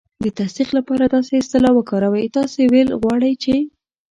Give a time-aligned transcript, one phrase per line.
[0.23, 3.55] د تصدیق لپاره داسې اصطلاح وکاروئ: "تاسې ویل غواړئ چې..."